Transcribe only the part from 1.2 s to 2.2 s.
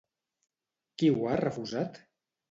ha refusat?